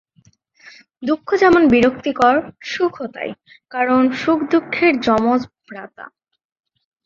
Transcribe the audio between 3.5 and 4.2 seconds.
কারণ